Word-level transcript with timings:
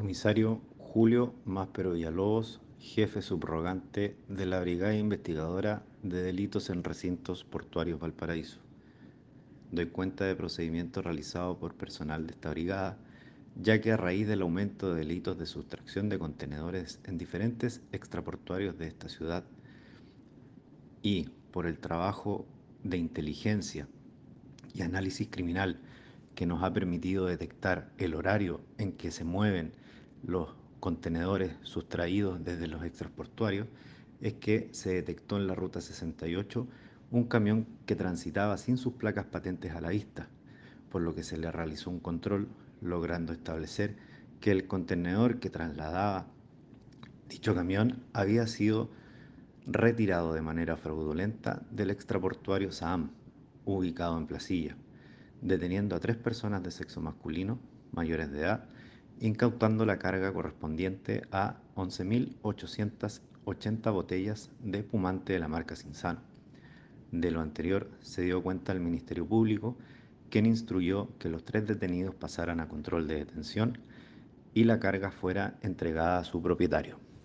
Comisario 0.00 0.62
Julio 0.78 1.34
Máspero 1.44 1.92
Villalobos, 1.92 2.62
jefe 2.78 3.20
subrogante 3.20 4.16
de 4.28 4.46
la 4.46 4.58
Brigada 4.58 4.96
Investigadora 4.96 5.82
de 6.02 6.22
Delitos 6.22 6.70
en 6.70 6.82
Recintos 6.82 7.44
Portuarios 7.44 8.00
Valparaíso. 8.00 8.60
Doy 9.70 9.88
cuenta 9.88 10.24
de 10.24 10.34
procedimientos 10.34 11.04
realizados 11.04 11.58
por 11.58 11.74
personal 11.74 12.26
de 12.26 12.32
esta 12.32 12.48
brigada, 12.48 12.96
ya 13.60 13.82
que 13.82 13.92
a 13.92 13.98
raíz 13.98 14.26
del 14.26 14.40
aumento 14.40 14.94
de 14.94 15.00
delitos 15.00 15.36
de 15.36 15.44
sustracción 15.44 16.08
de 16.08 16.18
contenedores 16.18 16.98
en 17.04 17.18
diferentes 17.18 17.82
extraportuarios 17.92 18.78
de 18.78 18.86
esta 18.86 19.10
ciudad 19.10 19.44
y 21.02 21.28
por 21.50 21.66
el 21.66 21.78
trabajo 21.78 22.46
de 22.84 22.96
inteligencia 22.96 23.86
y 24.72 24.80
análisis 24.80 25.28
criminal 25.30 25.78
que 26.40 26.46
nos 26.46 26.62
ha 26.62 26.72
permitido 26.72 27.26
detectar 27.26 27.92
el 27.98 28.14
horario 28.14 28.62
en 28.78 28.92
que 28.92 29.10
se 29.10 29.24
mueven 29.24 29.74
los 30.22 30.48
contenedores 30.80 31.52
sustraídos 31.64 32.42
desde 32.42 32.66
los 32.66 32.82
extraportuarios, 32.82 33.68
es 34.22 34.32
que 34.32 34.70
se 34.72 34.94
detectó 34.94 35.36
en 35.36 35.46
la 35.46 35.54
ruta 35.54 35.82
68 35.82 36.66
un 37.10 37.24
camión 37.24 37.66
que 37.84 37.94
transitaba 37.94 38.56
sin 38.56 38.78
sus 38.78 38.94
placas 38.94 39.26
patentes 39.26 39.74
a 39.74 39.82
la 39.82 39.90
vista, 39.90 40.30
por 40.90 41.02
lo 41.02 41.14
que 41.14 41.24
se 41.24 41.36
le 41.36 41.52
realizó 41.52 41.90
un 41.90 42.00
control 42.00 42.48
logrando 42.80 43.34
establecer 43.34 43.96
que 44.40 44.50
el 44.50 44.66
contenedor 44.66 45.40
que 45.40 45.50
trasladaba 45.50 46.24
dicho 47.28 47.54
camión 47.54 48.02
había 48.14 48.46
sido 48.46 48.88
retirado 49.66 50.32
de 50.32 50.40
manera 50.40 50.78
fraudulenta 50.78 51.60
del 51.70 51.90
extraportuario 51.90 52.72
Saam, 52.72 53.10
ubicado 53.66 54.16
en 54.16 54.26
Placilla, 54.26 54.74
deteniendo 55.42 55.96
a 55.96 56.00
tres 56.00 56.16
personas 56.16 56.62
de 56.62 56.70
sexo 56.70 57.00
masculino, 57.00 57.58
mayores 57.92 58.30
de 58.30 58.40
edad, 58.40 58.64
incautando 59.20 59.84
la 59.84 59.98
carga 59.98 60.32
correspondiente 60.32 61.22
a 61.30 61.56
11.880 61.76 63.92
botellas 63.92 64.50
de 64.60 64.78
espumante 64.78 65.34
de 65.34 65.38
la 65.38 65.48
marca 65.48 65.76
Cinzano. 65.76 66.20
De 67.12 67.30
lo 67.30 67.40
anterior 67.40 67.90
se 68.00 68.22
dio 68.22 68.42
cuenta 68.42 68.72
el 68.72 68.80
Ministerio 68.80 69.26
Público, 69.26 69.76
quien 70.30 70.46
instruyó 70.46 71.08
que 71.18 71.28
los 71.28 71.44
tres 71.44 71.66
detenidos 71.66 72.14
pasaran 72.14 72.60
a 72.60 72.68
control 72.68 73.08
de 73.08 73.16
detención 73.16 73.78
y 74.54 74.64
la 74.64 74.78
carga 74.78 75.10
fuera 75.10 75.58
entregada 75.62 76.18
a 76.18 76.24
su 76.24 76.40
propietario. 76.40 77.09